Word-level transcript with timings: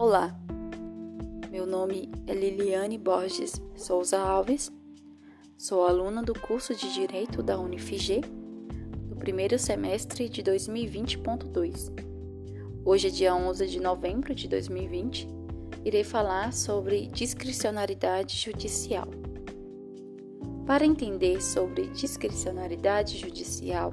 Olá, 0.00 0.34
meu 1.50 1.66
nome 1.66 2.10
é 2.26 2.32
Liliane 2.32 2.96
Borges 2.96 3.60
Souza 3.76 4.18
Alves, 4.18 4.72
sou 5.58 5.86
aluna 5.86 6.22
do 6.22 6.32
curso 6.32 6.74
de 6.74 6.90
Direito 6.94 7.42
da 7.42 7.60
Unifig 7.60 8.22
do 9.10 9.16
primeiro 9.16 9.58
semestre 9.58 10.26
de 10.26 10.42
2020.2. 10.42 11.92
Hoje 12.82 13.08
é 13.08 13.10
dia 13.10 13.34
11 13.34 13.66
de 13.66 13.78
novembro 13.78 14.34
de 14.34 14.48
2020, 14.48 15.28
irei 15.84 16.02
falar 16.02 16.54
sobre 16.54 17.06
discricionariedade 17.08 18.38
judicial. 18.38 19.06
Para 20.66 20.86
entender 20.86 21.42
sobre 21.42 21.88
discricionariedade 21.88 23.18
judicial, 23.18 23.92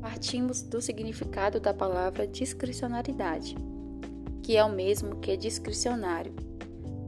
partimos 0.00 0.62
do 0.62 0.80
significado 0.80 1.58
da 1.58 1.74
palavra 1.74 2.24
discricionariedade 2.24 3.56
que 4.48 4.56
é 4.56 4.64
o 4.64 4.70
mesmo 4.70 5.16
que 5.16 5.36
discricionário, 5.36 6.32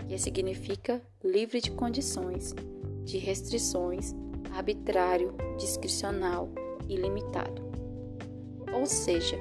que 0.06 0.18
significa 0.18 1.00
livre 1.24 1.58
de 1.58 1.70
condições, 1.70 2.54
de 3.02 3.16
restrições, 3.16 4.14
arbitrário, 4.52 5.34
discricional 5.56 6.50
e 6.86 6.96
limitado. 6.96 7.62
Ou 8.74 8.84
seja, 8.84 9.38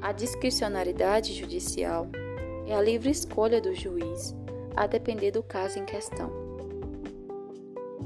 a 0.00 0.12
discricionariedade 0.12 1.34
judicial 1.34 2.06
é 2.66 2.74
a 2.74 2.80
livre 2.80 3.10
escolha 3.10 3.60
do 3.60 3.74
juiz 3.74 4.34
a 4.74 4.86
depender 4.86 5.30
do 5.30 5.42
caso 5.42 5.78
em 5.78 5.84
questão. 5.84 6.32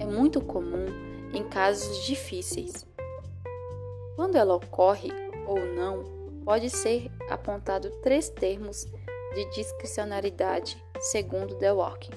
É 0.00 0.04
muito 0.04 0.40
comum 0.40 0.86
em 1.32 1.44
casos 1.44 2.04
difíceis. 2.04 2.84
Quando 4.16 4.34
ela 4.34 4.56
ocorre 4.56 5.12
ou 5.46 5.64
não, 5.72 6.21
pode 6.44 6.70
ser 6.70 7.10
apontado 7.28 7.90
três 8.02 8.28
termos 8.28 8.86
de 9.34 9.50
discricionariedade, 9.50 10.82
segundo 11.00 11.56
Dworkin. 11.56 12.12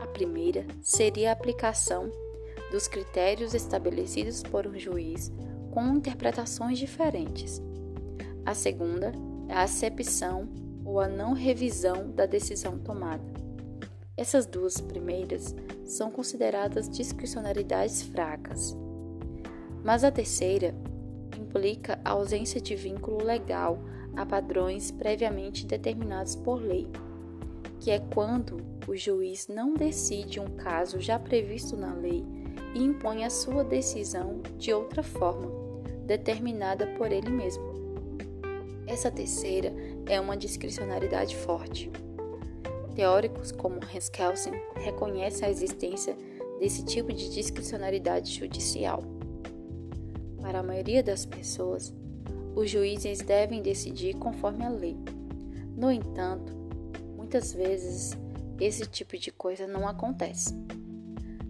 A 0.00 0.06
primeira 0.06 0.66
seria 0.82 1.30
a 1.30 1.32
aplicação 1.32 2.10
dos 2.70 2.88
critérios 2.88 3.54
estabelecidos 3.54 4.42
por 4.42 4.66
um 4.66 4.78
juiz 4.78 5.32
com 5.70 5.86
interpretações 5.88 6.78
diferentes. 6.78 7.62
A 8.44 8.54
segunda 8.54 9.12
é 9.48 9.54
a 9.54 9.62
acepção 9.62 10.48
ou 10.84 10.98
a 11.00 11.06
não 11.06 11.32
revisão 11.32 12.10
da 12.10 12.26
decisão 12.26 12.78
tomada. 12.78 13.24
Essas 14.16 14.46
duas 14.46 14.80
primeiras 14.80 15.54
são 15.84 16.10
consideradas 16.10 16.88
discricionariedades 16.88 18.02
fracas. 18.02 18.76
Mas 19.82 20.04
a 20.04 20.10
terceira 20.10 20.74
implica 21.52 22.00
a 22.02 22.12
ausência 22.12 22.58
de 22.58 22.74
vínculo 22.74 23.22
legal 23.22 23.78
a 24.16 24.24
padrões 24.24 24.90
previamente 24.90 25.66
determinados 25.66 26.34
por 26.34 26.56
lei, 26.56 26.88
que 27.78 27.90
é 27.90 27.98
quando 27.98 28.56
o 28.88 28.96
juiz 28.96 29.48
não 29.48 29.74
decide 29.74 30.40
um 30.40 30.56
caso 30.56 30.98
já 30.98 31.18
previsto 31.18 31.76
na 31.76 31.94
lei 31.94 32.24
e 32.74 32.82
impõe 32.82 33.24
a 33.24 33.30
sua 33.30 33.62
decisão 33.62 34.40
de 34.56 34.72
outra 34.72 35.02
forma, 35.02 35.50
determinada 36.06 36.86
por 36.98 37.12
ele 37.12 37.28
mesmo. 37.28 37.70
Essa 38.86 39.10
terceira 39.10 39.72
é 40.06 40.18
uma 40.18 40.36
discricionariedade 40.36 41.36
forte. 41.36 41.90
Teóricos 42.94 43.52
como 43.52 43.80
Hans 43.94 44.08
Kelsen 44.08 44.54
reconhecem 44.76 45.46
a 45.46 45.50
existência 45.50 46.16
desse 46.58 46.84
tipo 46.84 47.12
de 47.12 47.30
discricionariedade 47.30 48.32
judicial. 48.32 49.02
Para 50.42 50.58
a 50.58 50.62
maioria 50.62 51.02
das 51.02 51.24
pessoas, 51.24 51.94
os 52.56 52.68
juízes 52.68 53.20
devem 53.20 53.62
decidir 53.62 54.14
conforme 54.16 54.64
a 54.64 54.68
lei. 54.68 54.96
No 55.76 55.90
entanto, 55.90 56.52
muitas 57.16 57.52
vezes 57.52 58.18
esse 58.60 58.84
tipo 58.84 59.16
de 59.16 59.30
coisa 59.30 59.66
não 59.66 59.88
acontece. 59.88 60.52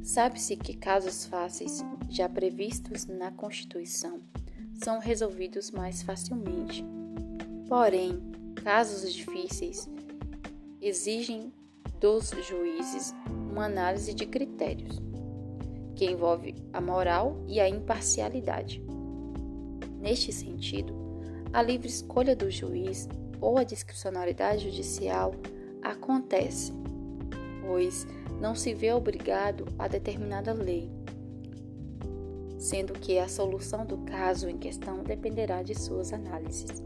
Sabe-se 0.02 0.56
que 0.56 0.76
casos 0.76 1.25
fáceis, 1.25 1.82
já 2.10 2.28
previstos 2.28 3.06
na 3.06 3.32
Constituição, 3.32 4.20
são 4.75 4.98
resolvidos 4.98 5.70
mais 5.70 6.02
facilmente. 6.02 6.84
Porém, 7.69 8.20
casos 8.62 9.12
difíceis 9.12 9.88
exigem 10.81 11.52
dos 11.98 12.31
juízes 12.47 13.14
uma 13.50 13.66
análise 13.66 14.12
de 14.12 14.26
critérios 14.26 15.00
que 15.94 16.04
envolve 16.04 16.54
a 16.72 16.80
moral 16.80 17.42
e 17.47 17.60
a 17.60 17.69
imparcialidade. 17.69 18.82
Neste 20.00 20.32
sentido, 20.32 20.94
a 21.53 21.62
livre 21.62 21.88
escolha 21.88 22.34
do 22.34 22.50
juiz 22.50 23.08
ou 23.41 23.58
a 23.58 23.64
discricionalidade 23.64 24.70
judicial 24.70 25.34
acontece, 25.82 26.72
pois 27.60 28.06
não 28.41 28.54
se 28.54 28.72
vê 28.72 28.92
obrigado 28.92 29.66
a 29.78 29.86
determinada 29.86 30.52
lei, 30.52 30.91
sendo 32.58 32.92
que 32.94 33.19
a 33.19 33.28
solução 33.28 33.84
do 33.84 33.98
caso 33.98 34.48
em 34.48 34.56
questão 34.56 35.02
dependerá 35.02 35.62
de 35.62 35.78
suas 35.78 36.12
análises. 36.12 36.82